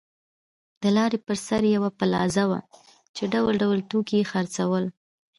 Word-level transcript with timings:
د 0.81 0.83
لارې 0.97 1.19
پر 1.25 1.35
سر 1.47 1.61
یوه 1.75 1.89
پلازه 1.99 2.43
وه 2.49 2.59
چې 3.15 3.23
ډول 3.33 3.53
ډول 3.63 3.79
توکي 3.89 4.15
یې 4.21 4.29
خرڅول. 4.31 4.85